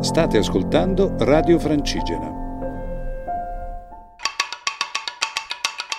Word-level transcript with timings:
State 0.00 0.38
ascoltando 0.38 1.16
Radio 1.18 1.58
Francigena. 1.58 2.30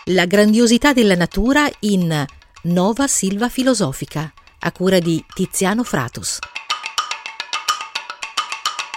La 0.05 0.25
grandiosità 0.25 0.93
della 0.93 1.15
natura 1.15 1.69
in 1.81 2.25
Nova 2.63 3.07
Silva 3.07 3.49
Filosofica, 3.49 4.31
a 4.59 4.71
cura 4.71 4.99
di 4.99 5.21
Tiziano 5.33 5.83
Fratus. 5.83 6.39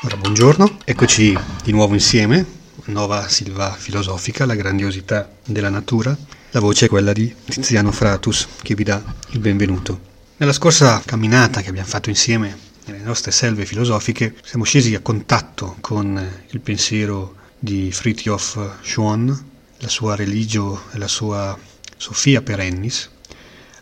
Ora, 0.04 0.16
buongiorno, 0.16 0.79
eccoci 0.84 1.37
di 1.64 1.73
nuovo 1.73 1.95
insieme. 1.95 2.46
Nova 2.84 3.27
Silva 3.27 3.73
Filosofica, 3.73 4.46
la 4.46 4.55
grandiosità 4.55 5.29
della 5.45 5.69
natura. 5.69 6.16
La 6.53 6.61
voce 6.61 6.87
è 6.87 6.89
quella 6.89 7.12
di 7.12 7.34
Tiziano 7.45 7.91
Fratus, 7.91 8.46
che 8.62 8.77
vi 8.77 8.84
dà 8.84 9.03
il 9.30 9.41
benvenuto. 9.41 9.98
Nella 10.37 10.53
scorsa 10.53 11.03
camminata 11.05 11.61
che 11.61 11.71
abbiamo 11.71 11.89
fatto 11.89 12.09
insieme 12.09 12.71
nelle 12.87 13.03
nostre 13.03 13.30
selve 13.30 13.64
filosofiche, 13.64 14.35
siamo 14.43 14.64
scesi 14.64 14.95
a 14.95 15.01
contatto 15.01 15.77
con 15.81 16.21
il 16.50 16.61
pensiero 16.61 17.36
di 17.59 17.93
Fritjof 17.93 18.79
Schwann, 18.82 19.31
la 19.79 19.89
sua 19.89 20.17
religio 20.17 20.85
e 20.93 20.99
la 20.99 21.09
sua 21.09 21.57
Sofia 21.96 22.43
perennis. 22.43 23.09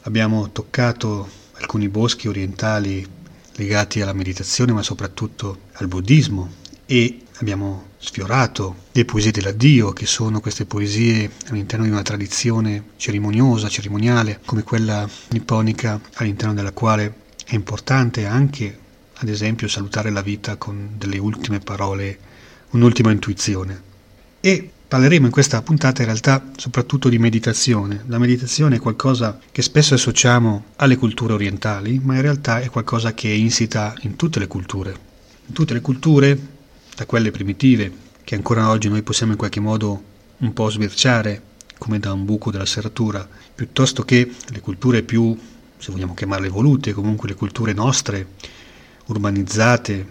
Abbiamo 0.02 0.50
toccato 0.52 1.28
alcuni 1.52 1.88
boschi 1.88 2.28
orientali 2.28 3.06
legati 3.54 4.02
alla 4.02 4.12
meditazione, 4.12 4.72
ma 4.72 4.82
soprattutto 4.82 5.60
al 5.72 5.88
buddismo 5.88 6.52
e 6.84 7.22
abbiamo 7.38 7.88
sfiorato 7.98 8.84
le 8.92 9.04
poesie 9.04 9.30
dell'addio, 9.30 9.92
che 9.92 10.06
sono 10.06 10.40
queste 10.40 10.66
poesie 10.66 11.30
all'interno 11.48 11.84
di 11.84 11.90
una 11.90 12.02
tradizione 12.02 12.90
cerimoniosa, 12.96 13.68
cerimoniale, 13.68 14.40
come 14.44 14.62
quella 14.62 15.08
nipponica, 15.30 16.00
all'interno 16.14 16.54
della 16.54 16.72
quale 16.72 17.14
è 17.46 17.54
importante 17.54 18.26
anche 18.26 18.79
ad 19.22 19.28
esempio 19.28 19.68
salutare 19.68 20.10
la 20.10 20.22
vita 20.22 20.56
con 20.56 20.94
delle 20.96 21.18
ultime 21.18 21.60
parole, 21.60 22.18
un'ultima 22.70 23.10
intuizione. 23.10 23.88
E 24.40 24.70
parleremo 24.88 25.26
in 25.26 25.32
questa 25.32 25.60
puntata 25.60 26.00
in 26.00 26.06
realtà 26.06 26.42
soprattutto 26.56 27.10
di 27.10 27.18
meditazione. 27.18 28.02
La 28.06 28.18
meditazione 28.18 28.76
è 28.76 28.80
qualcosa 28.80 29.38
che 29.52 29.60
spesso 29.60 29.92
associamo 29.92 30.64
alle 30.76 30.96
culture 30.96 31.34
orientali, 31.34 32.00
ma 32.02 32.14
in 32.14 32.22
realtà 32.22 32.60
è 32.60 32.70
qualcosa 32.70 33.12
che 33.12 33.28
è 33.28 33.34
insita 33.34 33.94
in 34.00 34.16
tutte 34.16 34.38
le 34.38 34.46
culture. 34.46 34.98
In 35.46 35.52
tutte 35.52 35.74
le 35.74 35.82
culture, 35.82 36.38
da 36.96 37.04
quelle 37.04 37.30
primitive, 37.30 37.92
che 38.24 38.34
ancora 38.34 38.70
oggi 38.70 38.88
noi 38.88 39.02
possiamo 39.02 39.32
in 39.32 39.38
qualche 39.38 39.60
modo 39.60 40.02
un 40.38 40.52
po' 40.54 40.70
sbirciare 40.70 41.42
come 41.76 41.98
da 41.98 42.12
un 42.14 42.24
buco 42.24 42.50
della 42.50 42.66
serratura, 42.66 43.28
piuttosto 43.54 44.02
che 44.02 44.32
le 44.48 44.60
culture 44.60 45.02
più, 45.02 45.36
se 45.76 45.92
vogliamo 45.92 46.14
chiamarle 46.14 46.46
evolute, 46.46 46.92
comunque 46.94 47.28
le 47.28 47.34
culture 47.34 47.74
nostre, 47.74 48.26
urbanizzate, 49.10 50.06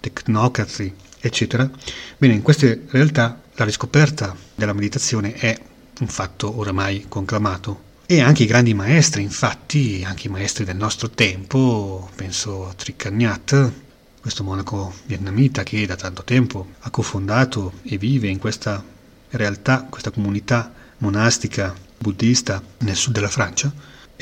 tecnocrati, 0.00 0.94
eccetera, 1.20 1.68
bene, 2.16 2.34
in 2.34 2.42
queste 2.42 2.84
realtà 2.90 3.40
la 3.54 3.64
riscoperta 3.64 4.34
della 4.54 4.72
meditazione 4.72 5.34
è 5.34 5.58
un 6.00 6.06
fatto 6.08 6.58
oramai 6.58 7.06
conclamato. 7.08 7.90
E 8.06 8.20
anche 8.20 8.42
i 8.42 8.46
grandi 8.46 8.74
maestri, 8.74 9.22
infatti, 9.22 10.02
anche 10.04 10.26
i 10.26 10.30
maestri 10.30 10.64
del 10.64 10.76
nostro 10.76 11.10
tempo, 11.10 12.10
penso 12.14 12.68
a 12.68 12.74
Thich 12.74 13.06
Nhat, 13.06 13.72
questo 14.20 14.44
monaco 14.44 14.94
vietnamita 15.06 15.62
che 15.62 15.86
da 15.86 15.96
tanto 15.96 16.22
tempo 16.22 16.74
ha 16.80 16.90
cofondato 16.90 17.74
e 17.82 17.98
vive 17.98 18.28
in 18.28 18.38
questa 18.38 18.84
realtà, 19.30 19.86
questa 19.88 20.10
comunità 20.10 20.72
monastica 20.98 21.74
buddista 21.98 22.62
nel 22.78 22.96
sud 22.96 23.14
della 23.14 23.28
Francia, 23.28 23.72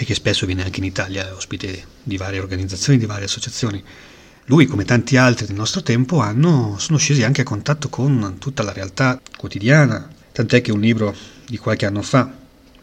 e 0.01 0.05
che 0.07 0.15
spesso 0.15 0.47
viene 0.47 0.65
anche 0.65 0.79
in 0.79 0.87
Italia 0.87 1.31
ospite 1.35 1.85
di 2.03 2.17
varie 2.17 2.41
organizzazioni, 2.41 2.99
di 2.99 3.05
varie 3.05 3.27
associazioni. 3.27 3.85
Lui, 4.47 4.65
come 4.65 4.87
tanti 4.87 5.19
altri 5.19 5.45
del 5.45 5.55
nostro 5.55 5.83
tempo, 5.83 6.21
hanno, 6.21 6.77
sono 6.79 6.97
scesi 6.97 7.23
anche 7.23 7.43
a 7.43 7.45
contatto 7.45 7.91
con 7.91 8.37
tutta 8.39 8.63
la 8.63 8.73
realtà 8.73 9.21
quotidiana, 9.37 10.09
tant'è 10.33 10.63
che 10.63 10.73
un 10.73 10.81
libro 10.81 11.15
di 11.47 11.59
qualche 11.59 11.85
anno 11.85 12.01
fa, 12.01 12.33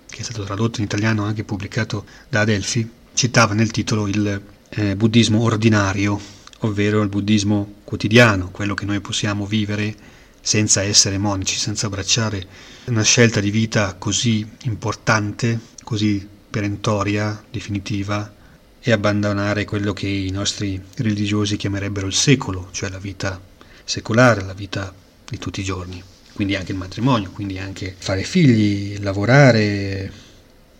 che 0.08 0.19
è 0.19 0.22
stato 0.22 0.44
tradotto 0.44 0.78
in 0.80 0.86
italiano 0.86 1.25
e 1.25 1.30
anche 1.30 1.44
pubblicato 1.44 2.06
da 2.30 2.41
Adelphi, 2.41 2.88
citava 3.16 3.56
nel 3.56 3.72
titolo 3.72 4.08
il 4.08 4.40
eh, 4.70 4.96
buddismo 4.96 5.41
ordinario, 5.41 6.22
ovvero 6.59 7.02
il 7.02 7.09
buddismo 7.09 7.78
quotidiano, 7.84 8.52
quello 8.52 8.75
che 8.75 8.86
noi 8.86 9.00
possiamo 9.00 9.47
vivere 9.47 9.96
senza 10.40 10.84
essere 10.84 11.18
monici, 11.18 11.58
senza 11.58 11.88
abbracciare 11.88 12.46
una 12.86 13.02
scelta 13.02 13.40
di 13.40 13.50
vita 13.50 13.96
così 13.97 14.47
importante, 14.66 15.59
così 15.84 16.36
perentoria, 16.50 17.44
definitiva, 17.50 18.34
e 18.80 18.91
abbandonare 18.91 19.66
quello 19.66 19.91
che 19.94 20.08
i 20.08 20.30
nostri 20.31 20.81
religiosi 20.96 21.58
chiamerebbero 21.58 22.08
il 22.08 22.13
secolo, 22.13 22.69
cioè 22.72 22.90
la 22.90 23.00
vita 23.00 23.40
secolare, 23.84 24.44
la 24.44 24.53
vita 24.53 24.94
di 25.30 25.38
tutti 25.38 25.59
i 25.59 25.63
giorni. 25.63 26.02
Quindi 26.34 26.56
anche 26.56 26.72
il 26.72 26.78
matrimonio, 26.78 27.31
quindi 27.31 27.58
anche 27.58 27.96
fare 27.97 28.24
figli, 28.24 28.97
lavorare 29.02 30.12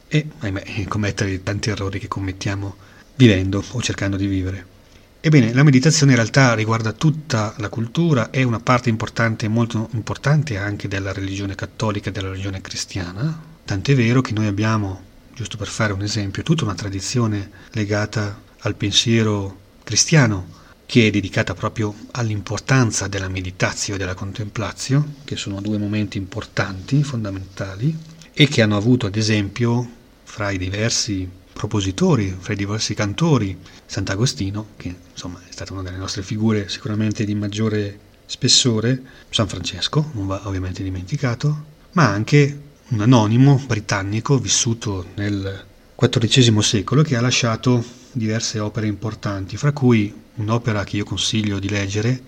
e, 0.08 0.26
ahimè, 0.40 0.86
commettere 0.88 1.44
tanti 1.44 1.70
errori 1.70 2.00
che 2.00 2.08
commettiamo 2.08 2.76
vivendo 3.16 3.64
o 3.72 3.82
cercando 3.82 4.16
di 4.16 4.28
vivere. 4.28 4.76
Ebbene, 5.20 5.52
la 5.52 5.64
meditazione 5.64 6.12
in 6.12 6.18
realtà 6.18 6.54
riguarda 6.54 6.94
tutta 6.94 7.56
la 7.58 7.70
cultura, 7.70 8.30
è 8.30 8.44
una 8.44 8.60
parte 8.60 8.88
importante, 8.88 9.48
molto 9.48 9.90
importante 9.94 10.58
anche 10.58 10.88
della 10.88 11.12
religione 11.12 11.56
cattolica 11.56 12.10
e 12.10 12.12
della 12.14 12.30
religione 12.30 12.62
cristiana, 12.62 13.38
tant'è 13.66 13.96
vero 13.96 14.22
che 14.22 14.32
noi 14.32 14.46
abbiamo 14.46 15.07
giusto 15.38 15.56
per 15.56 15.68
fare 15.68 15.94
un 15.94 16.02
esempio, 16.02 16.42
tutta 16.42 16.64
una 16.64 16.74
tradizione 16.74 17.52
legata 17.74 18.42
al 18.62 18.74
pensiero 18.74 19.60
cristiano 19.84 20.66
che 20.88 21.06
è 21.06 21.10
dedicata 21.12 21.54
proprio 21.54 21.94
all'importanza 22.14 23.08
della 23.08 23.28
meditazione 23.28 24.00
e 24.00 24.02
della 24.02 24.16
contemplazio, 24.16 25.14
che 25.26 25.36
sono 25.36 25.62
due 25.62 25.78
momenti 25.78 26.18
importanti, 26.18 27.04
fondamentali, 27.04 27.96
e 28.34 28.48
che 28.48 28.64
hanno 28.64 28.78
avuto 28.78 29.06
ad 29.06 29.16
esempio 29.16 29.88
fra 30.24 30.50
i 30.50 30.58
diversi 30.58 31.30
propositori, 31.54 32.36
fra 32.40 32.54
i 32.54 32.56
diversi 32.56 32.96
cantori, 32.96 33.56
Sant'Agostino, 33.86 34.70
che 34.76 34.96
insomma 35.12 35.40
è 35.48 35.52
stata 35.52 35.72
una 35.72 35.84
delle 35.84 35.98
nostre 35.98 36.24
figure 36.24 36.68
sicuramente 36.68 37.26
di 37.26 37.36
maggiore 37.36 38.00
spessore, 38.26 39.00
San 39.30 39.48
Francesco, 39.48 40.10
non 40.14 40.26
va 40.26 40.42
ovviamente 40.46 40.82
dimenticato, 40.82 41.66
ma 41.92 42.08
anche 42.08 42.67
un 42.90 43.02
anonimo 43.02 43.62
britannico 43.68 44.38
vissuto 44.38 45.08
nel 45.16 45.66
XIV 45.94 46.60
secolo 46.60 47.02
che 47.02 47.18
ha 47.18 47.22
lasciato 47.22 47.84
diverse 48.14 48.60
opere 48.60 48.88
importanti, 48.88 49.58
fra 49.58 49.74
cui 49.74 50.14
un'opera 50.36 50.86
che 50.86 50.96
io 50.98 51.04
consiglio 51.04 51.60
di 51.60 51.68
leggere, 51.68 52.22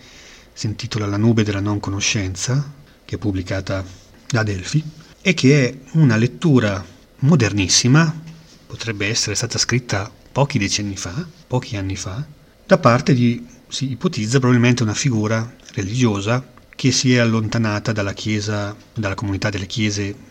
si 0.52 0.66
intitola 0.66 1.06
La 1.06 1.18
nube 1.18 1.44
della 1.44 1.62
non 1.62 1.80
conoscenza, 1.80 2.74
che 3.06 3.16
è 3.16 3.18
pubblicata 3.18 3.84
da 4.28 4.44
Delphi, 4.44 4.84
e 5.22 5.34
che 5.34 5.68
è 5.68 5.78
una 5.94 6.18
lettura 6.18 6.84
modernissima, 7.20 8.22
potrebbe 8.68 9.08
essere 9.08 9.36
stata 9.36 9.58
scritta 9.58 10.12
pochi 10.32 10.60
decenni 10.60 10.98
fa, 10.98 11.26
pochi 11.48 11.78
anni 11.78 11.96
fa, 11.96 12.26
da 12.66 12.78
parte 12.78 13.14
di, 13.14 13.48
si 13.70 13.92
ipotizza 13.92 14.40
probabilmente 14.40 14.84
una 14.84 14.94
figura 14.94 15.56
religiosa 15.74 16.46
che 16.76 16.92
si 16.92 17.14
è 17.14 17.20
allontanata 17.20 17.94
dalla 17.94 18.14
chiesa, 18.14 18.76
dalla 18.94 19.16
comunità 19.16 19.50
delle 19.50 19.66
chiese 19.66 20.28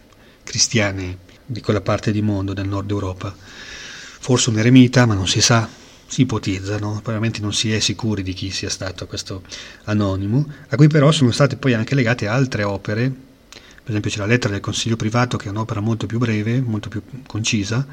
cristiane 0.49 1.19
di 1.45 1.61
quella 1.61 1.83
parte 1.83 2.11
di 2.11 2.23
mondo 2.23 2.55
del 2.55 2.67
nord 2.67 2.91
Europa. 2.91 3.35
Forse 3.37 4.49
un 4.49 4.59
eremita, 4.59 5.05
ma 5.05 5.13
non 5.13 5.29
si 5.29 5.43
sa, 5.43 5.69
si 6.07 6.23
ipotizza, 6.23 6.79
no? 6.79 6.93
probabilmente 7.03 7.41
non 7.41 7.53
si 7.53 7.71
è 7.71 7.79
sicuri 7.81 8.23
di 8.23 8.33
chi 8.33 8.51
sia 8.51 8.71
stato 8.71 9.07
questo 9.07 9.43
anonimo, 9.85 10.47
a 10.69 10.77
cui 10.77 10.89
però 10.89 11.13
sono 11.13 11.31
state 11.33 11.57
poi 11.57 11.75
anche 11.75 11.95
legate 11.95 12.27
altre 12.27 12.63
opere, 12.63 13.13
per 13.51 13.91
esempio 13.97 14.11
c'è 14.11 14.19
la 14.19 14.27
lettera 14.27 14.55
del 14.55 14.63
Consiglio 14.63 14.97
privato 14.97 15.37
che 15.37 15.49
è 15.49 15.51
un'opera 15.51 15.81
molto 15.81 16.07
più 16.07 16.19
breve, 16.19 16.61
molto 16.61 16.89
più 16.89 17.03
concisa, 17.27 17.87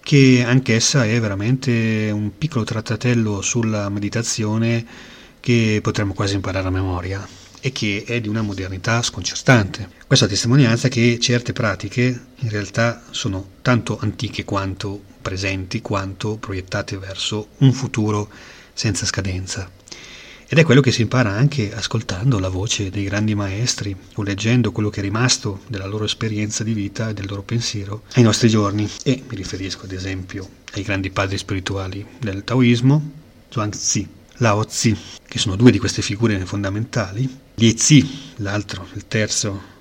che 0.00 0.44
anch'essa 0.44 1.06
è 1.06 1.20
veramente 1.20 2.10
un 2.12 2.36
piccolo 2.36 2.64
trattatello 2.64 3.40
sulla 3.40 3.88
meditazione 3.88 4.84
che 5.38 5.78
potremmo 5.80 6.12
quasi 6.12 6.34
imparare 6.34 6.66
a 6.66 6.70
memoria 6.70 7.43
e 7.66 7.72
che 7.72 8.04
è 8.06 8.20
di 8.20 8.28
una 8.28 8.42
modernità 8.42 9.00
sconcertante. 9.00 9.88
Questa 10.06 10.26
testimonianza 10.26 10.88
che 10.88 11.18
certe 11.18 11.54
pratiche 11.54 12.20
in 12.40 12.50
realtà 12.50 13.02
sono 13.08 13.52
tanto 13.62 13.96
antiche 13.98 14.44
quanto 14.44 15.02
presenti, 15.22 15.80
quanto 15.80 16.36
proiettate 16.36 16.98
verso 16.98 17.48
un 17.60 17.72
futuro 17.72 18.28
senza 18.74 19.06
scadenza. 19.06 19.70
Ed 20.46 20.58
è 20.58 20.62
quello 20.62 20.82
che 20.82 20.92
si 20.92 21.00
impara 21.00 21.30
anche 21.30 21.74
ascoltando 21.74 22.38
la 22.38 22.50
voce 22.50 22.90
dei 22.90 23.04
grandi 23.04 23.34
maestri 23.34 23.96
o 24.16 24.22
leggendo 24.22 24.70
quello 24.70 24.90
che 24.90 25.00
è 25.00 25.02
rimasto 25.02 25.62
della 25.66 25.86
loro 25.86 26.04
esperienza 26.04 26.64
di 26.64 26.74
vita 26.74 27.08
e 27.08 27.14
del 27.14 27.26
loro 27.26 27.44
pensiero 27.44 28.02
ai 28.12 28.22
nostri 28.24 28.50
giorni. 28.50 28.86
E 29.04 29.22
mi 29.26 29.36
riferisco 29.36 29.84
ad 29.84 29.92
esempio 29.92 30.46
ai 30.74 30.82
grandi 30.82 31.08
padri 31.08 31.38
spirituali 31.38 32.04
del 32.20 32.44
Taoismo, 32.44 33.10
Zhuangzi, 33.48 34.06
Lao 34.38 34.66
Tzu, 34.66 34.94
che 35.26 35.38
sono 35.38 35.56
due 35.56 35.70
di 35.70 35.78
queste 35.78 36.02
figure 36.02 36.44
fondamentali, 36.44 37.40
Liezi, 37.56 38.32
l'altro, 38.38 38.88
il 38.94 39.06
terzo 39.06 39.72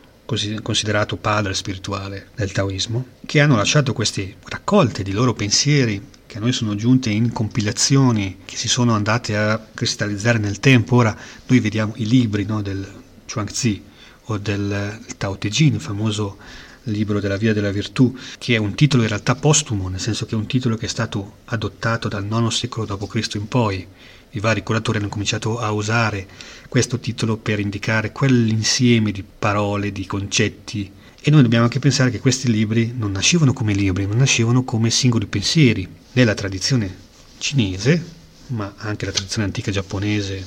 considerato 0.62 1.18
padre 1.18 1.56
spirituale 1.56 2.30
del 2.36 2.52
taoismo, 2.52 3.06
che 3.26 3.40
hanno 3.40 3.56
lasciato 3.56 3.94
queste 3.94 4.36
raccolte 4.46 5.02
di 5.02 5.12
loro 5.12 5.34
pensieri 5.34 6.02
che 6.28 6.38
a 6.38 6.42
noi 6.42 6.52
sono 6.52 6.76
giunte 6.76 7.10
in 7.10 7.32
compilazioni 7.32 8.38
che 8.46 8.58
si 8.58 8.68
sono 8.68 8.94
andate 8.94 9.36
a 9.36 9.60
cristallizzare 9.74 10.38
nel 10.38 10.60
tempo. 10.60 10.98
Ora 10.98 11.18
noi 11.48 11.60
vediamo 11.60 11.94
i 11.98 12.06
libri 12.06 12.46
no, 12.46 12.62
del 12.62 12.88
Chuangzi 13.28 13.84
o 14.26 14.38
del 14.38 15.00
Tao 15.18 15.38
Te 15.40 15.50
Ching, 15.50 15.74
il 15.74 15.82
famoso 15.82 16.38
libro 16.84 17.20
della 17.20 17.38
via 17.38 17.54
della 17.54 17.72
virtù, 17.72 18.16
che 18.38 18.54
è 18.54 18.58
un 18.58 18.76
titolo 18.76 19.02
in 19.02 19.10
realtà 19.10 19.34
postumo, 19.34 19.88
nel 19.90 20.00
senso 20.00 20.28
che 20.28 20.36
è 20.36 20.38
un 20.38 20.46
titolo 20.46 20.76
che 20.76 20.86
è 20.86 20.90
stato 20.90 21.38
adottato 21.46 22.08
dal 22.08 22.26
IX 22.26 22.48
secolo 22.50 22.86
d.C. 22.86 23.34
in 23.34 23.48
poi. 23.48 23.88
I 24.36 24.40
vari 24.40 24.64
curatori 24.64 24.98
hanno 24.98 25.10
cominciato 25.10 25.60
a 25.60 25.72
usare 25.72 26.28
questo 26.70 27.00
titolo 27.00 27.38
per 27.38 27.60
indicare 27.60 28.12
quell'insieme 28.12 29.12
di 29.12 29.24
parole, 29.24 29.92
di 29.92 30.06
concetti. 30.06 30.92
E 31.22 31.32
noi 31.32 31.44
dobbiamo 31.44 31.66
anche 31.66 31.80
pensare 31.80 32.10
che 32.10 32.20
questi 32.20 32.52
libri 32.52 32.94
non 32.98 33.12
nascevano 33.12 33.54
come 33.54 33.74
libri, 33.74 34.08
ma 34.08 34.16
nascevano 34.16 34.64
come 34.64 34.90
singoli 34.90 35.28
pensieri. 35.28 35.88
Nella 36.14 36.34
tradizione 36.34 36.94
cinese, 37.38 38.04
ma 38.48 38.74
anche 38.78 39.06
la 39.06 39.12
tradizione 39.12 39.46
antica 39.46 39.72
giapponese 39.72 40.44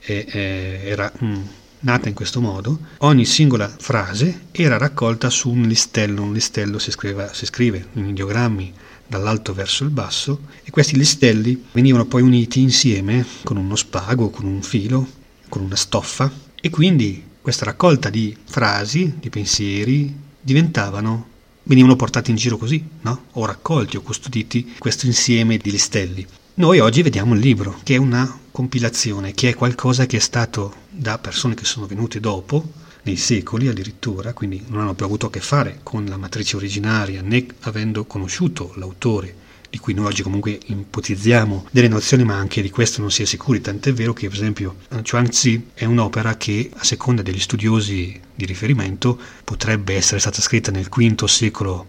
eh, 0.00 0.26
eh, 0.28 0.80
era 0.84 1.12
mm, 1.22 1.42
nata 1.80 2.08
in 2.08 2.14
questo 2.14 2.40
modo, 2.40 2.78
ogni 2.98 3.24
singola 3.24 3.68
frase 3.68 4.46
era 4.52 4.78
raccolta 4.78 5.30
su 5.30 5.50
un 5.50 5.62
listello, 5.62 6.22
un 6.22 6.32
listello 6.32 6.78
si, 6.78 6.90
scrive, 6.90 7.30
si 7.32 7.46
scrive 7.46 7.88
in 7.94 8.06
ideogrammi 8.06 8.74
dall'alto 9.10 9.52
verso 9.52 9.82
il 9.82 9.90
basso 9.90 10.42
e 10.62 10.70
questi 10.70 10.96
listelli 10.96 11.64
venivano 11.72 12.06
poi 12.06 12.22
uniti 12.22 12.60
insieme 12.60 13.26
con 13.42 13.56
uno 13.56 13.74
spago, 13.74 14.30
con 14.30 14.46
un 14.46 14.62
filo, 14.62 15.06
con 15.48 15.62
una 15.62 15.74
stoffa 15.74 16.30
e 16.60 16.70
quindi 16.70 17.24
questa 17.42 17.64
raccolta 17.64 18.08
di 18.08 18.36
frasi, 18.44 19.14
di 19.18 19.28
pensieri 19.28 20.16
diventavano 20.40 21.26
venivano 21.64 21.96
portati 21.96 22.30
in 22.30 22.36
giro 22.36 22.56
così, 22.56 22.84
no? 23.02 23.24
o 23.32 23.46
raccolti 23.46 23.96
o 23.96 24.00
custoditi 24.00 24.74
questo 24.78 25.06
insieme 25.06 25.56
di 25.56 25.70
listelli. 25.70 26.26
Noi 26.54 26.78
oggi 26.78 27.02
vediamo 27.02 27.34
il 27.34 27.40
libro, 27.40 27.78
che 27.82 27.94
è 27.94 27.98
una 27.98 28.38
compilazione, 28.50 29.32
che 29.32 29.50
è 29.50 29.54
qualcosa 29.54 30.06
che 30.06 30.16
è 30.16 30.20
stato 30.20 30.74
da 30.90 31.18
persone 31.18 31.54
che 31.54 31.64
sono 31.64 31.86
venute 31.86 32.20
dopo, 32.20 32.72
nei 33.02 33.16
secoli 33.16 33.68
addirittura, 33.68 34.32
quindi 34.32 34.62
non 34.68 34.80
hanno 34.80 34.94
più 34.94 35.04
avuto 35.04 35.26
a 35.26 35.30
che 35.30 35.40
fare 35.40 35.80
con 35.82 36.04
la 36.06 36.16
matrice 36.16 36.56
originaria, 36.56 37.22
né 37.22 37.46
avendo 37.60 38.04
conosciuto 38.04 38.72
l'autore, 38.76 39.34
di 39.70 39.78
cui 39.78 39.94
noi 39.94 40.06
oggi 40.06 40.22
comunque 40.22 40.58
ipotizziamo 40.64 41.66
delle 41.70 41.88
nozioni, 41.88 42.24
ma 42.24 42.34
anche 42.34 42.60
di 42.60 42.70
questo 42.70 43.00
non 43.00 43.10
si 43.10 43.22
è 43.22 43.24
sicuri, 43.24 43.60
tant'è 43.60 43.92
vero 43.92 44.12
che 44.12 44.26
per 44.28 44.36
esempio 44.36 44.76
Chuangzi 45.02 45.68
è 45.74 45.84
un'opera 45.84 46.36
che 46.36 46.70
a 46.74 46.84
seconda 46.84 47.22
degli 47.22 47.38
studiosi 47.38 48.20
di 48.34 48.44
riferimento 48.44 49.18
potrebbe 49.44 49.94
essere 49.94 50.18
stata 50.18 50.40
scritta 50.40 50.72
nel 50.72 50.88
V 50.88 51.24
secolo 51.24 51.86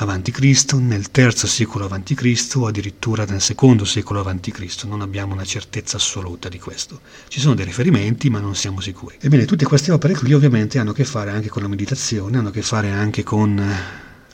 a.C., 0.00 0.72
nel 0.74 1.06
III 1.12 1.30
secolo 1.32 1.86
a.C. 1.86 2.52
o 2.56 2.66
addirittura 2.66 3.24
nel 3.24 3.42
II 3.44 3.84
secolo 3.84 4.20
a.C. 4.20 4.84
Non 4.84 5.00
abbiamo 5.00 5.34
una 5.34 5.44
certezza 5.44 5.96
assoluta 5.96 6.48
di 6.48 6.58
questo. 6.60 7.00
Ci 7.26 7.40
sono 7.40 7.54
dei 7.54 7.64
riferimenti, 7.64 8.30
ma 8.30 8.38
non 8.38 8.54
siamo 8.54 8.80
sicuri. 8.80 9.16
Ebbene, 9.20 9.44
tutte 9.44 9.64
queste 9.64 9.90
opere 9.90 10.14
qui 10.14 10.32
ovviamente 10.32 10.78
hanno 10.78 10.90
a 10.90 10.94
che 10.94 11.04
fare 11.04 11.30
anche 11.30 11.48
con 11.48 11.62
la 11.62 11.68
meditazione, 11.68 12.38
hanno 12.38 12.48
a 12.48 12.52
che 12.52 12.62
fare 12.62 12.90
anche 12.90 13.24
con 13.24 13.58
eh, 13.58 13.76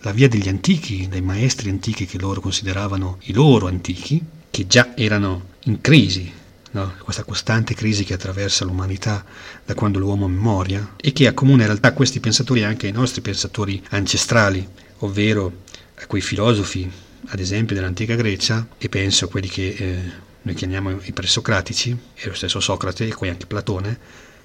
la 0.01 0.13
via 0.13 0.29
degli 0.29 0.49
antichi, 0.49 1.09
dei 1.09 1.23
maestri 1.23 1.71
antichi 1.71 2.05
che 2.05 2.19
loro 2.19 2.43
consideravano 2.43 3.19
i 3.23 3.33
loro 3.33 3.67
antichi, 3.67 4.23
che 4.51 4.67
già 4.67 4.95
erano 4.95 5.53
in 5.65 5.81
crisi 5.81 6.43
No, 6.75 6.93
questa 7.05 7.23
costante 7.23 7.73
crisi 7.73 8.03
che 8.03 8.15
attraversa 8.15 8.65
l'umanità 8.65 9.25
da 9.65 9.75
quando 9.75 10.01
l'uomo 10.01 10.27
memoria 10.27 10.95
e 10.97 11.13
che 11.13 11.29
accomuna 11.29 11.61
in 11.63 11.69
realtà 11.69 11.93
questi 11.93 12.19
pensatori 12.19 12.65
anche 12.65 12.87
ai 12.87 12.93
nostri 12.93 13.21
pensatori 13.21 13.81
ancestrali, 13.91 14.69
ovvero 14.99 15.63
a 15.95 16.07
quei 16.07 16.23
filosofi, 16.23 16.91
ad 17.27 17.41
esempio 17.41 17.75
dell'antica 17.75 18.15
Grecia, 18.15 18.67
e 18.79 18.89
penso 18.89 19.25
a 19.25 19.29
quelli 19.29 19.49
che 19.49 19.75
eh, 19.77 19.99
noi 20.43 20.55
chiamiamo 20.55 20.99
i 21.03 21.13
presocratici, 21.13 21.97
e 22.15 22.29
lo 22.29 22.35
stesso 22.35 22.61
Socrate 22.61 23.09
e 23.09 23.15
poi 23.17 23.29
anche 23.31 23.47
Platone, 23.47 23.99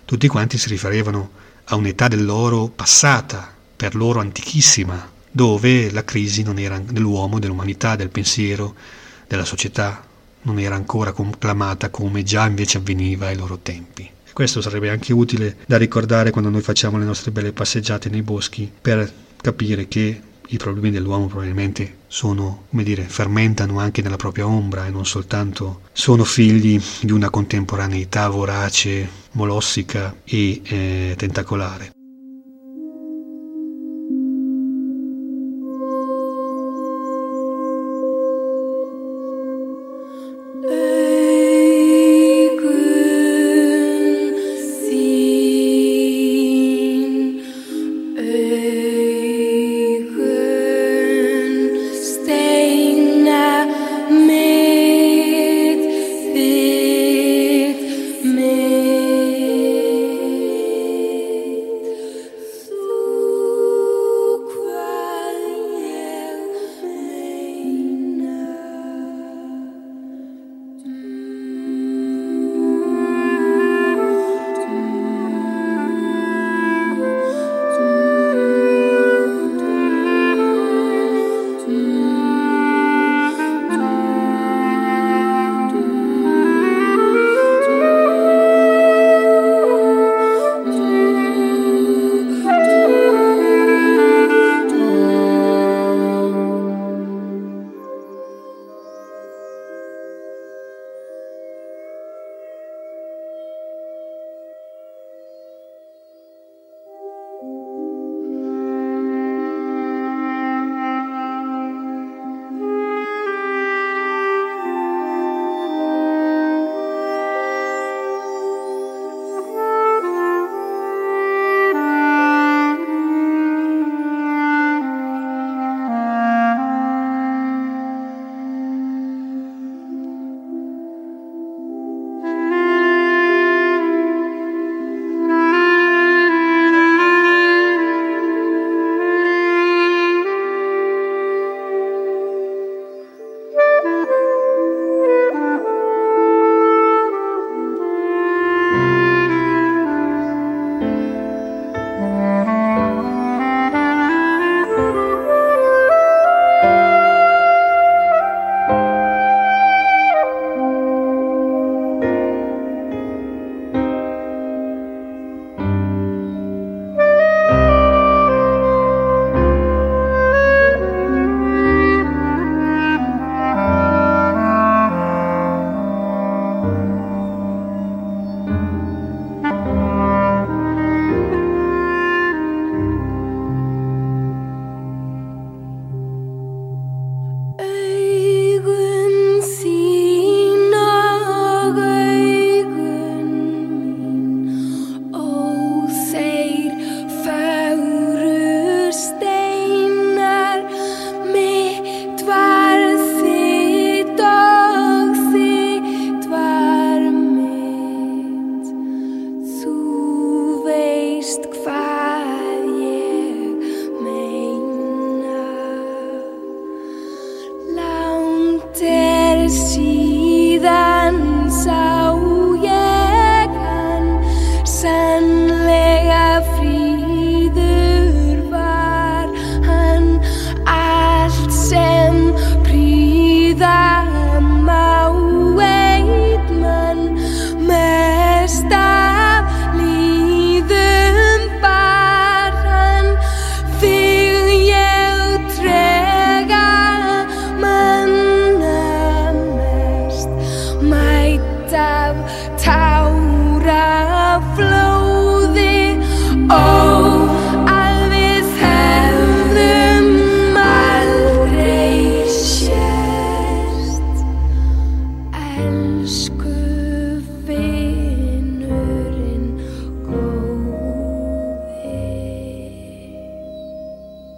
tutti 0.05 0.27
quanti 0.27 0.57
si 0.57 0.69
riferivano 0.69 1.31
a 1.65 1.75
un'età 1.75 2.07
dell'oro 2.07 2.67
passata, 2.67 3.55
per 3.75 3.95
loro 3.95 4.19
antichissima, 4.19 5.09
dove 5.31 5.91
la 5.91 6.03
crisi 6.03 6.43
era 6.57 6.79
dell'uomo, 6.79 7.39
dell'umanità, 7.39 7.95
del 7.95 8.09
pensiero, 8.09 8.75
della 9.27 9.45
società, 9.45 10.05
non 10.41 10.59
era 10.59 10.75
ancora 10.75 11.11
conclamata 11.11 11.89
come 11.89 12.23
già 12.23 12.47
invece 12.47 12.77
avveniva 12.77 13.27
ai 13.27 13.37
loro 13.37 13.59
tempi. 13.59 14.09
Questo 14.33 14.61
sarebbe 14.61 14.89
anche 14.89 15.13
utile 15.13 15.57
da 15.65 15.77
ricordare 15.77 16.31
quando 16.31 16.49
noi 16.49 16.61
facciamo 16.61 16.97
le 16.97 17.05
nostre 17.05 17.31
belle 17.31 17.51
passeggiate 17.51 18.09
nei 18.09 18.21
boschi 18.21 18.71
per 18.81 19.11
capire 19.41 19.87
che 19.87 20.21
i 20.51 20.57
problemi 20.57 20.91
dell'uomo 20.91 21.27
probabilmente 21.27 21.97
sono, 22.07 22.65
come 22.69 22.83
dire, 22.83 23.03
fermentano 23.03 23.79
anche 23.79 24.01
nella 24.01 24.15
propria 24.15 24.47
ombra 24.47 24.85
e 24.85 24.89
non 24.89 25.05
soltanto 25.05 25.81
sono 25.91 26.23
figli 26.23 26.81
di 27.01 27.11
una 27.11 27.29
contemporaneità 27.29 28.27
vorace, 28.29 29.07
molossica 29.31 30.15
e 30.23 30.61
eh, 30.63 31.13
tentacolare. 31.17 31.91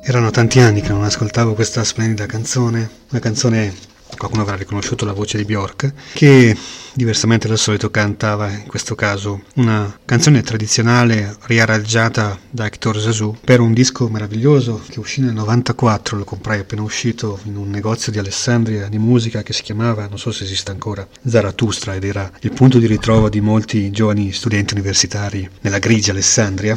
Erano 0.03 0.31
tanti 0.31 0.59
anni 0.59 0.81
che 0.81 0.89
non 0.89 1.03
ascoltavo 1.03 1.53
questa 1.53 1.83
splendida 1.83 2.25
canzone, 2.25 2.89
una 3.11 3.19
canzone, 3.21 3.71
qualcuno 4.17 4.41
avrà 4.41 4.55
riconosciuto 4.55 5.05
la 5.05 5.13
voce 5.13 5.37
di 5.37 5.45
Bjork, 5.45 5.93
che 6.13 6.57
diversamente 6.93 7.47
dal 7.47 7.59
solito 7.59 7.91
cantava 7.91 8.49
in 8.49 8.65
questo 8.65 8.95
caso 8.95 9.43
una 9.55 9.95
canzone 10.03 10.41
tradizionale 10.41 11.37
riarrangiata 11.43 12.37
da 12.49 12.65
Hector 12.65 12.99
Zazou 12.99 13.37
per 13.45 13.59
un 13.59 13.73
disco 13.73 14.09
meraviglioso 14.09 14.81
che 14.89 14.99
uscì 14.99 15.21
nel 15.21 15.33
94, 15.33 16.17
lo 16.17 16.23
comprai 16.23 16.59
appena 16.61 16.81
uscito 16.81 17.39
in 17.43 17.55
un 17.55 17.69
negozio 17.69 18.11
di 18.11 18.17
Alessandria 18.17 18.87
di 18.87 18.97
musica 18.97 19.43
che 19.43 19.53
si 19.53 19.61
chiamava, 19.61 20.07
non 20.07 20.17
so 20.17 20.31
se 20.31 20.45
esiste 20.45 20.71
ancora, 20.71 21.07
Zarathustra 21.23 21.93
ed 21.93 22.05
era 22.05 22.29
il 22.41 22.51
punto 22.53 22.79
di 22.79 22.87
ritrovo 22.87 23.29
di 23.29 23.39
molti 23.39 23.91
giovani 23.91 24.31
studenti 24.31 24.73
universitari 24.73 25.47
nella 25.61 25.77
grigia 25.77 26.11
Alessandria 26.11 26.75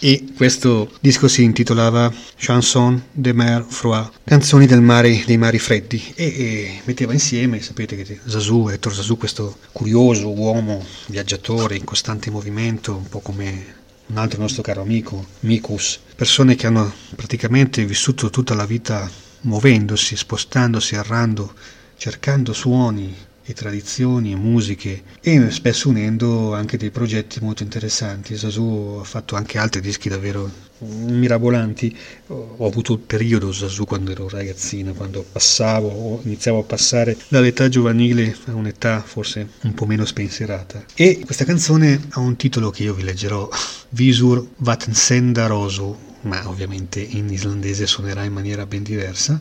e 0.00 0.32
questo 0.36 0.90
disco 1.00 1.26
si 1.28 1.42
intitolava 1.42 2.12
Chanson 2.36 3.02
de 3.12 3.32
mer 3.32 3.64
froid, 3.66 4.10
canzoni 4.24 4.66
del 4.66 4.80
mare, 4.80 5.22
dei 5.26 5.36
mari 5.36 5.58
freddi. 5.58 6.12
E, 6.14 6.24
e 6.24 6.80
metteva 6.84 7.12
insieme, 7.12 7.60
sapete 7.60 7.96
che 7.96 8.20
Zazou, 8.24 8.68
Ettore 8.68 8.94
Zazou, 8.94 9.16
questo 9.16 9.58
curioso 9.72 10.30
uomo 10.30 10.84
viaggiatore 11.06 11.76
in 11.76 11.84
costante 11.84 12.30
movimento, 12.30 12.94
un 12.94 13.08
po' 13.08 13.20
come 13.20 13.76
un 14.06 14.16
altro 14.16 14.40
nostro 14.40 14.62
caro 14.62 14.82
amico, 14.82 15.26
Mikus, 15.40 16.00
persone 16.14 16.54
che 16.54 16.66
hanno 16.66 16.92
praticamente 17.14 17.84
vissuto 17.84 18.30
tutta 18.30 18.54
la 18.54 18.64
vita 18.64 19.10
muovendosi, 19.42 20.16
spostandosi, 20.16 20.94
errando, 20.94 21.52
cercando 21.96 22.52
suoni, 22.52 23.14
e 23.48 23.54
tradizioni 23.54 24.32
e 24.32 24.36
musiche 24.36 25.02
e 25.22 25.50
spesso 25.50 25.88
unendo 25.88 26.52
anche 26.52 26.76
dei 26.76 26.90
progetti 26.90 27.40
molto 27.40 27.62
interessanti. 27.62 28.36
Sasu 28.36 28.98
ha 29.00 29.04
fatto 29.04 29.36
anche 29.36 29.56
altri 29.56 29.80
dischi 29.80 30.10
davvero 30.10 30.50
mirabolanti. 30.80 31.96
Ho 32.26 32.66
avuto 32.66 32.92
il 32.92 32.98
periodo 32.98 33.50
Sasu 33.50 33.86
quando 33.86 34.10
ero 34.10 34.28
ragazzino, 34.28 34.92
quando 34.92 35.24
passavo 35.30 35.88
o 35.88 36.20
iniziavo 36.24 36.58
a 36.58 36.62
passare 36.62 37.16
dall'età 37.28 37.70
giovanile 37.70 38.36
a 38.44 38.54
un'età 38.54 39.00
forse 39.00 39.48
un 39.62 39.72
po' 39.72 39.86
meno 39.86 40.04
spensierata. 40.04 40.84
E 40.94 41.22
questa 41.24 41.46
canzone 41.46 42.08
ha 42.10 42.20
un 42.20 42.36
titolo 42.36 42.70
che 42.70 42.82
io 42.82 42.92
vi 42.92 43.02
leggerò, 43.02 43.48
Visur 43.90 44.46
Vatsenda 44.58 45.46
Rosu, 45.46 45.96
ma 46.22 46.46
ovviamente 46.48 47.00
in 47.00 47.30
islandese 47.30 47.86
suonerà 47.86 48.24
in 48.24 48.32
maniera 48.34 48.66
ben 48.66 48.82
diversa 48.82 49.40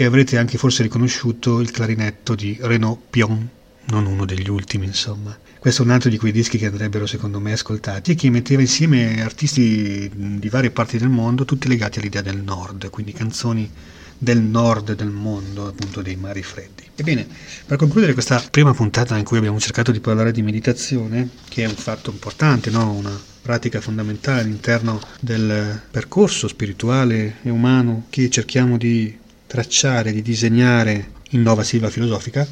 e 0.00 0.04
avrete 0.04 0.38
anche 0.38 0.58
forse 0.58 0.84
riconosciuto 0.84 1.58
il 1.58 1.72
clarinetto 1.72 2.36
di 2.36 2.56
Renaud 2.60 2.98
Pion, 3.10 3.48
non 3.86 4.06
uno 4.06 4.24
degli 4.24 4.48
ultimi 4.48 4.86
insomma. 4.86 5.36
Questo 5.58 5.82
è 5.82 5.84
un 5.84 5.90
altro 5.90 6.08
di 6.08 6.18
quei 6.18 6.30
dischi 6.30 6.56
che 6.56 6.66
andrebbero 6.66 7.04
secondo 7.04 7.40
me 7.40 7.50
ascoltati 7.50 8.12
e 8.12 8.14
che 8.14 8.30
metteva 8.30 8.60
insieme 8.60 9.20
artisti 9.20 10.08
di 10.14 10.48
varie 10.48 10.70
parti 10.70 10.98
del 10.98 11.08
mondo, 11.08 11.44
tutti 11.44 11.66
legati 11.66 11.98
all'idea 11.98 12.22
del 12.22 12.40
nord, 12.40 12.90
quindi 12.90 13.12
canzoni 13.12 13.68
del 14.16 14.40
nord 14.40 14.94
del 14.94 15.10
mondo, 15.10 15.66
appunto 15.66 16.00
dei 16.00 16.14
mari 16.14 16.44
freddi. 16.44 16.84
Ebbene, 16.94 17.26
per 17.66 17.76
concludere 17.76 18.12
questa 18.12 18.40
prima 18.52 18.72
puntata 18.72 19.18
in 19.18 19.24
cui 19.24 19.38
abbiamo 19.38 19.58
cercato 19.58 19.90
di 19.90 19.98
parlare 19.98 20.30
di 20.30 20.42
meditazione, 20.42 21.28
che 21.48 21.64
è 21.64 21.66
un 21.66 21.74
fatto 21.74 22.10
importante, 22.12 22.70
no? 22.70 22.92
una 22.92 23.20
pratica 23.42 23.80
fondamentale 23.80 24.42
all'interno 24.42 25.00
del 25.18 25.80
percorso 25.90 26.46
spirituale 26.46 27.38
e 27.42 27.50
umano 27.50 28.04
che 28.10 28.30
cerchiamo 28.30 28.76
di 28.76 29.26
tracciare, 29.48 30.12
di 30.12 30.22
disegnare 30.22 31.16
in 31.30 31.42
Nova 31.42 31.64
Silva 31.64 31.90
Filosofica, 31.90 32.46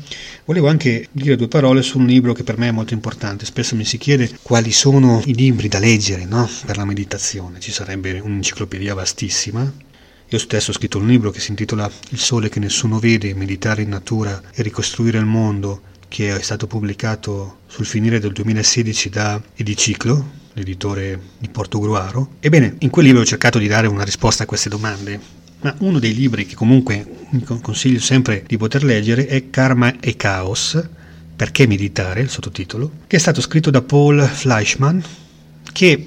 volevo 0.45 0.69
anche 0.69 1.07
dire 1.13 1.37
due 1.37 1.47
parole 1.47 1.83
su 1.83 1.99
un 1.99 2.07
libro 2.07 2.33
che 2.33 2.43
per 2.43 2.59
me 2.59 2.69
è 2.69 2.73
molto 2.73 2.95
importante. 2.95 3.45
Spesso 3.45 3.77
mi 3.77 3.85
si 3.85 3.99
chiede 3.99 4.37
quali 4.43 4.73
sono 4.73 5.23
i 5.27 5.35
libri 5.35 5.69
da 5.69 5.79
leggere 5.79 6.25
no? 6.25 6.49
per 6.65 6.77
la 6.77 6.85
meditazione. 6.85 7.61
Ci 7.61 7.71
sarebbe 7.71 8.19
un'enciclopedia 8.19 8.95
vastissima. 8.95 9.71
Io 10.29 10.39
stesso 10.39 10.71
ho 10.71 10.75
scritto 10.75 10.99
un 10.99 11.07
libro 11.07 11.31
che 11.31 11.39
si 11.39 11.51
intitola 11.51 11.89
Il 12.09 12.19
sole 12.19 12.49
che 12.49 12.59
nessuno 12.59 12.99
vede, 12.99 13.33
meditare 13.35 13.83
in 13.83 13.91
natura 13.91 14.43
e 14.53 14.63
ricostruire 14.63 15.19
il 15.19 15.27
mondo, 15.27 15.83
che 16.09 16.35
è 16.35 16.43
stato 16.43 16.67
pubblicato 16.67 17.59
sul 17.67 17.87
finire 17.87 18.19
del 18.19 18.33
2016 18.33 19.09
da 19.09 19.41
Ediciclo, 19.55 20.45
l'editore 20.55 21.21
di 21.39 21.49
Portogruaro. 21.49 22.37
Ebbene, 22.41 22.77
in 22.79 22.91
quel 22.91 23.05
libro 23.07 23.21
ho 23.21 23.27
cercato 23.27 23.59
di 23.59 23.69
dare 23.69 23.87
una 23.87 24.03
risposta 24.03 24.43
a 24.43 24.47
queste 24.47 24.69
domande 24.69 25.36
ma 25.61 25.75
uno 25.79 25.99
dei 25.99 26.15
libri 26.15 26.47
che 26.47 26.55
comunque 26.55 27.07
consiglio 27.61 28.01
sempre 28.01 28.45
di 28.47 28.57
poter 28.57 28.85
leggere 28.85 29.27
è 29.27 29.51
Karma 29.51 29.99
e 30.01 30.17
Caos, 30.17 30.83
perché 31.35 31.67
meditare, 31.67 32.21
il 32.21 32.31
sottotitolo, 32.31 32.91
che 33.07 33.17
è 33.17 33.19
stato 33.21 33.41
scritto 33.41 33.71
da 33.71 33.83
Paul 33.83 34.23
Fleischmann, 34.23 35.01
che 35.73 36.07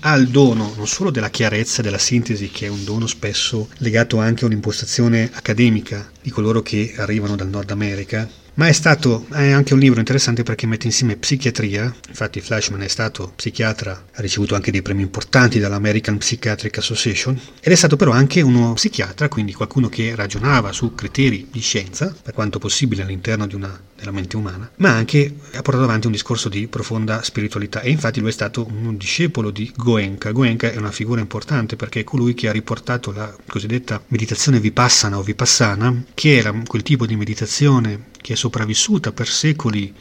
ha 0.00 0.14
il 0.16 0.28
dono 0.28 0.74
non 0.76 0.86
solo 0.86 1.10
della 1.10 1.30
chiarezza 1.30 1.80
della 1.80 1.98
sintesi, 1.98 2.50
che 2.50 2.66
è 2.66 2.68
un 2.68 2.84
dono 2.84 3.06
spesso 3.06 3.68
legato 3.78 4.18
anche 4.18 4.44
a 4.44 4.46
un'impostazione 4.46 5.30
accademica 5.32 6.10
di 6.20 6.30
coloro 6.30 6.60
che 6.62 6.94
arrivano 6.96 7.36
dal 7.36 7.48
Nord 7.48 7.70
America, 7.70 8.28
ma 8.54 8.68
è 8.68 8.72
stato 8.72 9.26
è 9.32 9.50
anche 9.50 9.74
un 9.74 9.80
libro 9.80 9.98
interessante 9.98 10.42
perché 10.42 10.66
mette 10.66 10.86
insieme 10.86 11.16
psichiatria, 11.16 11.92
infatti 12.08 12.40
Flashman 12.40 12.82
è 12.82 12.88
stato 12.88 13.32
psichiatra, 13.34 14.06
ha 14.12 14.20
ricevuto 14.20 14.54
anche 14.54 14.70
dei 14.70 14.82
premi 14.82 15.02
importanti 15.02 15.58
dall'American 15.58 16.18
Psychiatric 16.18 16.78
Association, 16.78 17.38
ed 17.60 17.72
è 17.72 17.76
stato 17.76 17.96
però 17.96 18.12
anche 18.12 18.40
uno 18.40 18.74
psichiatra, 18.74 19.28
quindi 19.28 19.52
qualcuno 19.52 19.88
che 19.88 20.14
ragionava 20.14 20.72
su 20.72 20.94
criteri 20.94 21.48
di 21.50 21.60
scienza, 21.60 22.14
per 22.22 22.34
quanto 22.34 22.58
possibile 22.58 23.02
all'interno 23.02 23.46
di 23.46 23.54
una, 23.54 23.78
della 23.96 24.10
mente 24.10 24.36
umana, 24.36 24.70
ma 24.76 24.90
anche 24.90 25.34
ha 25.52 25.62
portato 25.62 25.84
avanti 25.84 26.06
un 26.06 26.12
discorso 26.12 26.48
di 26.48 26.66
profonda 26.66 27.22
spiritualità 27.22 27.80
e 27.80 27.90
infatti 27.90 28.20
lui 28.20 28.30
è 28.30 28.32
stato 28.32 28.66
un 28.66 28.96
discepolo 28.96 29.50
di 29.50 29.72
Goenka. 29.74 30.32
Goenka 30.32 30.70
è 30.70 30.76
una 30.76 30.90
figura 30.90 31.20
importante 31.20 31.76
perché 31.76 32.00
è 32.00 32.04
colui 32.04 32.34
che 32.34 32.48
ha 32.48 32.52
riportato 32.52 33.12
la 33.12 33.34
cosiddetta 33.48 34.02
meditazione 34.08 34.60
vipassana 34.60 35.18
o 35.18 35.22
vipassana, 35.22 36.04
che 36.14 36.36
era 36.36 36.52
quel 36.66 36.82
tipo 36.82 37.06
di 37.06 37.16
meditazione 37.16 38.12
che 38.20 38.32
è 38.32 38.36
sopravvissuta 38.36 39.12
per 39.12 39.28
secoli 39.28 39.94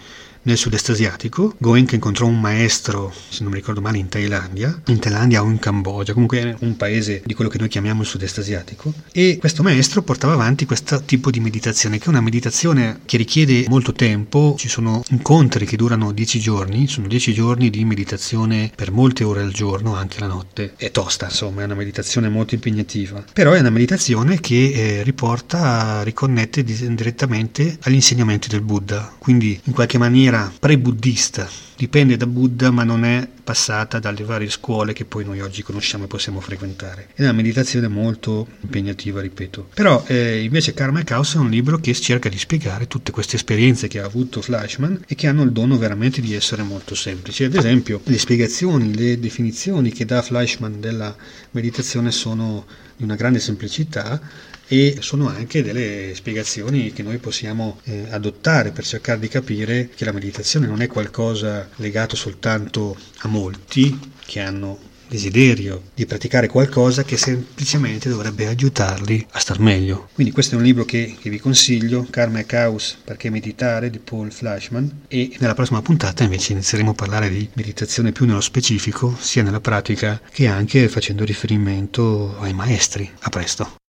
nel 0.43 0.57
sud-est 0.57 0.89
asiatico. 0.89 1.55
Goenka 1.57 1.95
incontrò 1.95 2.25
un 2.25 2.39
maestro, 2.39 3.13
se 3.29 3.43
non 3.43 3.51
mi 3.51 3.57
ricordo 3.57 3.81
male, 3.81 3.97
in 3.97 4.09
Thailandia, 4.09 4.81
in 4.87 4.99
Thailandia 4.99 5.43
o 5.43 5.49
in 5.49 5.59
Cambogia, 5.59 6.13
comunque 6.13 6.39
è 6.39 6.55
un 6.59 6.75
paese 6.77 7.21
di 7.25 7.33
quello 7.33 7.49
che 7.49 7.57
noi 7.57 7.67
chiamiamo 7.67 8.01
il 8.01 8.07
sud-est 8.07 8.37
asiatico. 8.39 8.93
E 9.11 9.37
questo 9.39 9.63
maestro 9.63 10.01
portava 10.01 10.33
avanti 10.33 10.65
questo 10.65 11.01
tipo 11.03 11.31
di 11.31 11.39
meditazione, 11.39 11.97
che 11.97 12.05
è 12.05 12.09
una 12.09 12.21
meditazione 12.21 12.99
che 13.05 13.17
richiede 13.17 13.65
molto 13.67 13.93
tempo. 13.93 14.55
Ci 14.57 14.69
sono 14.69 15.03
incontri 15.09 15.65
che 15.65 15.77
durano 15.77 16.11
dieci 16.11 16.39
giorni, 16.39 16.87
sono 16.87 17.07
dieci 17.07 17.33
giorni 17.33 17.69
di 17.69 17.83
meditazione 17.85 18.71
per 18.75 18.91
molte 18.91 19.23
ore 19.23 19.41
al 19.41 19.51
giorno, 19.51 19.95
anche 19.95 20.19
la 20.19 20.27
notte. 20.27 20.73
È 20.75 20.91
tosta, 20.91 21.25
insomma, 21.25 21.61
è 21.61 21.65
una 21.65 21.75
meditazione 21.75 22.29
molto 22.29 22.55
impegnativa. 22.55 23.23
Però 23.33 23.53
è 23.53 23.59
una 23.59 23.69
meditazione 23.69 24.39
che 24.39 24.71
eh, 24.73 25.03
riporta, 25.03 26.03
riconnette 26.03 26.63
direttamente 26.63 27.77
agli 27.81 27.95
insegnamenti 27.95 28.47
del 28.49 28.61
Buddha. 28.61 29.13
Quindi 29.17 29.59
in 29.63 29.73
qualche 29.73 29.97
maniera 29.97 30.32
maniera 30.33 30.51
pre-buddista, 30.59 31.47
dipende 31.75 32.17
da 32.17 32.25
Buddha 32.25 32.71
ma 32.71 32.83
non 32.83 33.05
è 33.05 33.27
passata 33.43 33.99
dalle 33.99 34.23
varie 34.23 34.49
scuole 34.49 34.93
che 34.93 35.05
poi 35.05 35.25
noi 35.25 35.41
oggi 35.41 35.61
conosciamo 35.61 36.05
e 36.05 36.07
possiamo 36.07 36.39
frequentare. 36.39 37.09
È 37.13 37.21
una 37.21 37.33
meditazione 37.33 37.87
molto 37.87 38.47
impegnativa, 38.61 39.21
ripeto. 39.21 39.69
Però 39.73 40.03
eh, 40.07 40.41
invece 40.43 40.73
Karma 40.73 41.01
e 41.01 41.03
Caos 41.03 41.35
è 41.35 41.37
un 41.37 41.49
libro 41.49 41.77
che 41.77 41.93
cerca 41.93 42.29
di 42.29 42.37
spiegare 42.37 42.87
tutte 42.87 43.11
queste 43.11 43.35
esperienze 43.35 43.87
che 43.87 43.99
ha 43.99 44.05
avuto 44.05 44.41
Flashman 44.41 45.03
e 45.07 45.15
che 45.15 45.27
hanno 45.27 45.43
il 45.43 45.51
dono 45.51 45.77
veramente 45.77 46.21
di 46.21 46.33
essere 46.33 46.63
molto 46.63 46.95
semplici. 46.95 47.43
Ad 47.43 47.55
esempio, 47.55 48.01
le 48.05 48.17
spiegazioni, 48.17 48.95
le 48.95 49.19
definizioni 49.19 49.91
che 49.91 50.05
dà 50.05 50.21
Flashman 50.21 50.79
della 50.79 51.15
meditazione 51.51 52.11
sono 52.11 52.65
di 52.95 53.03
una 53.03 53.15
grande 53.15 53.39
semplicità 53.39 54.19
e 54.67 54.97
sono 55.01 55.27
anche 55.27 55.61
delle 55.61 56.13
spiegazioni 56.15 56.93
che 56.93 57.03
noi 57.03 57.17
possiamo 57.17 57.79
eh, 57.83 58.07
adottare 58.09 58.71
per 58.71 58.85
cercare 58.85 59.19
di 59.19 59.27
capire 59.27 59.89
che 59.89 60.05
la 60.05 60.11
meditazione 60.11 60.67
non 60.67 60.81
è 60.81 60.87
qualcosa 60.87 61.69
legato 61.77 62.15
soltanto 62.15 62.95
a 63.19 63.27
molti 63.27 63.99
che 64.25 64.39
hanno 64.39 64.91
desiderio 65.13 65.83
di 65.93 66.07
praticare 66.07 66.47
qualcosa 66.47 67.03
che 67.03 67.17
semplicemente 67.17 68.09
dovrebbe 68.09 68.47
aiutarli 68.47 69.27
a 69.31 69.39
star 69.39 69.59
meglio. 69.59 70.09
Quindi 70.13 70.33
questo 70.33 70.55
è 70.55 70.57
un 70.57 70.63
libro 70.63 70.85
che, 70.85 71.15
che 71.19 71.29
vi 71.29 71.39
consiglio, 71.39 72.07
Karma 72.09 72.39
e 72.39 72.45
Caos, 72.47 72.97
perché 73.03 73.29
meditare 73.29 73.91
di 73.91 73.99
Paul 73.99 74.31
Flashman 74.31 75.01
e 75.07 75.35
nella 75.39 75.53
prossima 75.53 75.83
puntata 75.83 76.23
invece 76.23 76.53
inizieremo 76.53 76.91
a 76.91 76.95
parlare 76.95 77.29
di 77.29 77.47
meditazione 77.53 78.11
più 78.11 78.25
nello 78.25 78.41
specifico, 78.41 79.15
sia 79.19 79.43
nella 79.43 79.61
pratica 79.61 80.19
che 80.31 80.47
anche 80.47 80.89
facendo 80.89 81.23
riferimento 81.23 82.35
ai 82.39 82.53
maestri. 82.53 83.09
A 83.19 83.29
presto! 83.29 83.81